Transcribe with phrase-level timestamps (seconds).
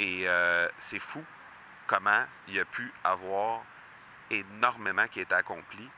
[0.00, 1.22] Et euh, c'est fou
[1.86, 3.62] comment il y a pu avoir
[4.30, 5.88] énormément qui a été accompli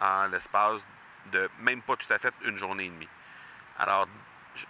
[0.00, 0.82] en l'espace
[1.26, 3.08] de même pas tout à fait une journée et demie.
[3.78, 4.08] Alors,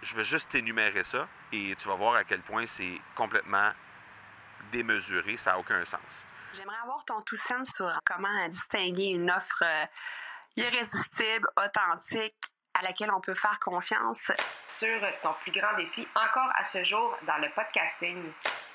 [0.01, 3.71] je vais juste énumérer ça et tu vas voir à quel point c'est complètement
[4.71, 6.25] démesuré, ça n'a aucun sens.
[6.53, 9.85] J'aimerais avoir ton tout sens sur comment distinguer une offre euh,
[10.55, 12.35] irrésistible, authentique,
[12.73, 14.31] à laquelle on peut faire confiance.
[14.67, 18.31] Sur ton plus grand défi encore à ce jour dans le podcasting.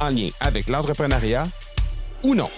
[0.00, 1.44] en lien avec l'entrepreneuriat
[2.22, 2.50] ou non.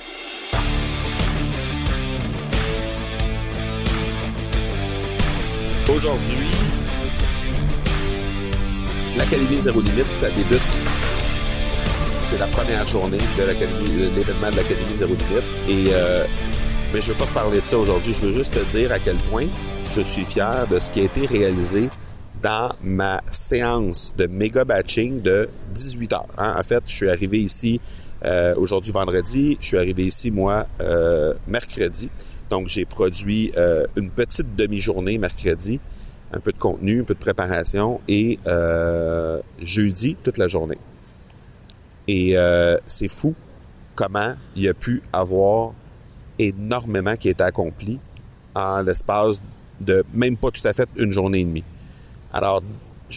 [5.88, 6.50] Aujourd'hui,
[9.16, 10.60] l'Académie Zéro Limite, ça débute.
[12.24, 13.42] C'est la première journée de
[14.16, 15.44] l'événement de l'Académie Zéro Limite.
[15.68, 16.24] Et, euh,
[16.94, 18.14] mais je ne veux pas te parler de ça aujourd'hui.
[18.14, 19.46] Je veux juste te dire à quel point
[19.94, 21.90] je suis fier de ce qui a été réalisé
[22.40, 26.26] dans ma séance de méga batching de 18 heures.
[26.38, 26.54] Hein.
[26.58, 27.80] En fait, je suis arrivé ici
[28.24, 29.58] euh, aujourd'hui vendredi.
[29.60, 32.08] Je suis arrivé ici, moi, euh, mercredi.
[32.50, 35.80] Donc, j'ai produit euh, une petite demi-journée mercredi,
[36.32, 40.78] un peu de contenu, un peu de préparation, et euh, jeudi, toute la journée.
[42.08, 43.34] Et euh, c'est fou
[43.94, 45.72] comment il y a pu avoir
[46.38, 47.98] énormément qui a été accompli
[48.54, 49.40] en l'espace
[49.80, 51.64] de même pas tout à fait une journée et demie.
[52.32, 52.62] Alors,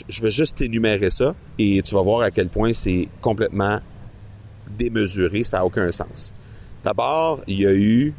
[0.10, 3.80] je vais juste énumérer ça et tu vas voir à quel point c'est complètement
[4.78, 6.34] démesuré, ça n'a aucun sens.
[6.84, 8.14] D'abord, il y a eu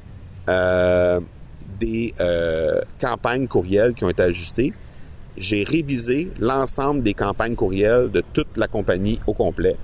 [0.48, 1.20] euh,
[1.78, 4.72] des euh, campagnes courriels qui ont été ajustées.
[5.36, 9.76] J'ai révisé l'ensemble des campagnes courriels de toute la compagnie au complet.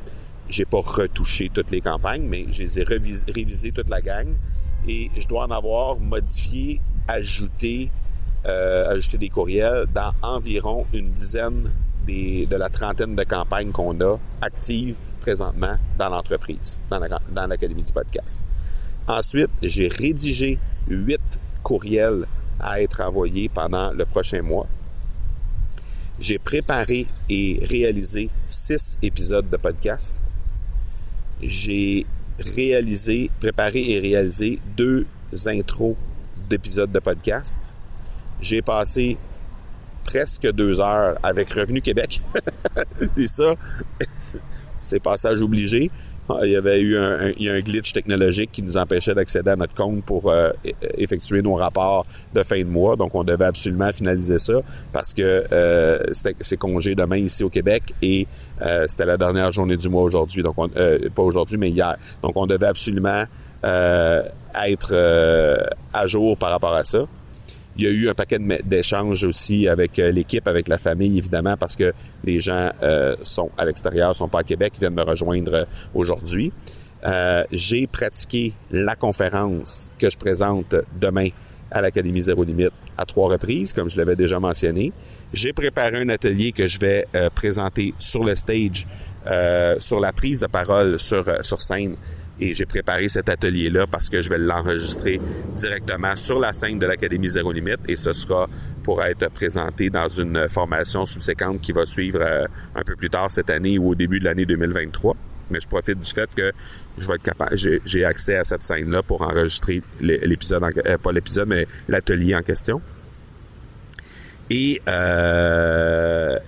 [0.48, 4.28] J'ai pas retouché toutes les campagnes, mais je les ai révisées toute la gang.
[4.88, 7.90] Et je dois en avoir modifié, ajouté,
[8.46, 11.70] euh, ajouté des courriels dans environ une dizaine
[12.06, 17.92] des, de la trentaine de campagnes qu'on a actives présentement dans l'entreprise, dans l'Académie du
[17.92, 18.42] podcast.
[19.06, 20.58] Ensuite, j'ai rédigé
[20.88, 21.20] huit
[21.62, 22.26] courriels
[22.58, 24.66] à être envoyés pendant le prochain mois.
[26.20, 30.22] J'ai préparé et réalisé six épisodes de podcast.
[31.42, 32.06] J'ai
[32.38, 35.06] réalisé, préparé et réalisé deux
[35.46, 35.96] intros
[36.48, 37.71] d'épisodes de podcast.
[38.42, 39.16] J'ai passé
[40.04, 42.20] presque deux heures avec Revenu Québec.
[43.16, 43.54] et ça,
[44.80, 45.90] c'est passage obligé.
[46.28, 50.04] Ah, il y avait eu un, glitch technologique qui nous empêchait d'accéder à notre compte
[50.04, 50.50] pour euh,
[50.96, 52.94] effectuer nos rapports de fin de mois.
[52.96, 54.60] Donc, on devait absolument finaliser ça
[54.92, 58.26] parce que euh, c'est congé demain ici au Québec et
[58.62, 60.42] euh, c'était la dernière journée du mois aujourd'hui.
[60.42, 61.96] Donc, euh, pas aujourd'hui, mais hier.
[62.22, 63.24] Donc, on devait absolument
[63.64, 64.94] être
[65.92, 67.06] à jour par rapport à ça.
[67.76, 71.56] Il y a eu un paquet d'échanges aussi avec euh, l'équipe, avec la famille, évidemment,
[71.56, 75.54] parce que les gens euh, sont à l'extérieur, sont pas à Québec, viennent me rejoindre
[75.54, 76.52] euh, aujourd'hui.
[77.50, 81.30] j'ai pratiqué la conférence que je présente demain
[81.70, 84.92] à l'Académie Zéro Limite à trois reprises, comme je l'avais déjà mentionné.
[85.32, 88.86] J'ai préparé un atelier que je vais présenter sur le stage,
[89.80, 91.96] sur la prise de parole sur, sur scène
[92.42, 95.20] et j'ai préparé cet atelier-là parce que je vais l'enregistrer
[95.56, 98.48] directement sur la scène de l'Académie Zéro Limite et ce sera
[98.82, 103.30] pour être présenté dans une formation subséquente qui va suivre euh, un peu plus tard
[103.30, 105.14] cette année ou au début de l'année 2023.
[105.50, 106.50] Mais je profite du fait que
[106.98, 111.46] je vais être capable, j'ai accès à cette scène-là pour enregistrer l'épisode, euh, pas l'épisode,
[111.46, 112.80] mais l'atelier en question.
[114.50, 116.38] Et euh,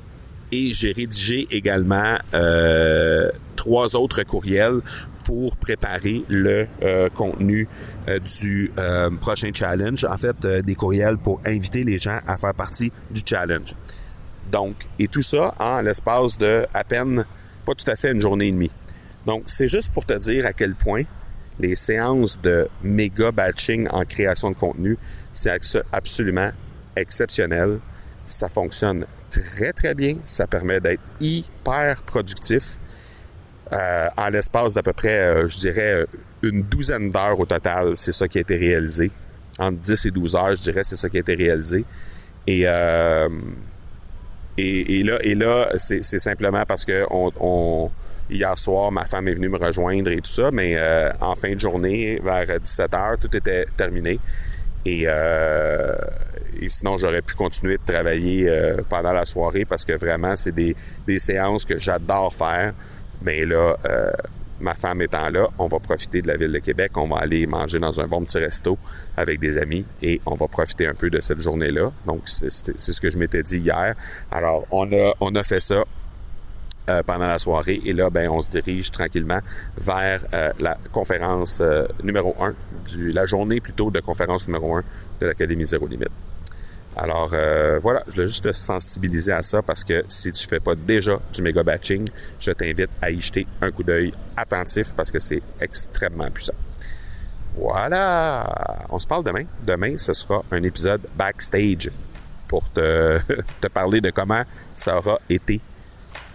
[0.50, 3.31] et j'ai rédigé également euh,
[3.65, 4.81] trois autres courriels
[5.25, 7.67] pour préparer le euh, contenu
[8.09, 10.05] euh, du euh, prochain challenge.
[10.05, 13.75] En fait, des courriels pour inviter les gens à faire partie du challenge.
[14.53, 17.25] Donc, et tout ça en l'espace de à peine,
[17.65, 18.71] pas tout à fait une journée et demie.
[19.25, 21.05] Donc, c'est juste pour te dire à quel point
[21.59, 24.99] les séances de méga batching en création de contenu,
[25.33, 25.59] c'est
[25.91, 26.50] absolument
[26.97, 27.79] exceptionnel.
[28.27, 30.17] Ça fonctionne très, très bien.
[30.27, 32.79] Ça permet d'être hyper productif
[33.75, 36.06] euh, en l'espace d'à peu près, euh, je dirais, euh,
[36.43, 39.11] une douzaine d'heures au total, c'est ça qui a été réalisé.
[39.59, 41.85] Entre 10 et 12 heures, je dirais, c'est ça qui a été réalisé.
[42.47, 43.29] Et, là,
[45.79, 47.05] c'est simplement parce que
[48.31, 50.76] hier soir, ma femme est venue me rejoindre et tout ça, mais
[51.21, 54.19] en fin de journée, vers 17 heures, tout était terminé.
[54.85, 55.06] Et,
[56.69, 58.53] sinon, j'aurais pu continuer de travailler
[58.88, 60.75] pendant la soirée parce que vraiment, c'est des
[61.19, 62.75] séances que j'adore faire.
[63.25, 64.11] Mais là, euh,
[64.61, 66.93] ma femme étant là, on va profiter de la ville de Québec.
[66.97, 68.79] On va aller manger dans un bon petit resto
[69.17, 71.91] avec des amis et on va profiter un peu de cette journée-là.
[72.06, 73.94] Donc, c'est ce que je m'étais dit hier.
[74.31, 75.85] Alors, on a, on a fait ça.
[76.91, 79.41] Euh, pendant la soirée et là ben on se dirige tranquillement
[79.79, 81.62] vers euh, la conférence
[82.03, 82.53] numéro un
[82.87, 84.82] du la journée plutôt de conférence numéro un
[85.19, 86.11] de l'Académie Zéro Limite.
[86.96, 90.61] Alors euh, voilà, je voulais juste te sensibiliser à ça parce que si tu fais
[90.61, 92.08] pas déjà du méga batching,
[92.38, 96.55] je t'invite à y jeter un coup d'œil attentif parce que c'est extrêmement puissant.
[97.56, 99.44] Voilà, on se parle demain.
[99.64, 101.91] Demain, ce sera un épisode backstage
[102.49, 103.19] pour te,
[103.73, 104.43] parler de comment
[104.76, 105.61] ça aura été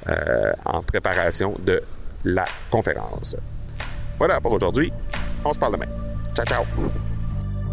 [0.07, 1.81] euh, en préparation de
[2.23, 3.35] la conférence.
[4.17, 4.91] Voilà pour aujourd'hui.
[5.43, 5.91] On se parle demain.
[6.35, 7.08] Ciao, ciao.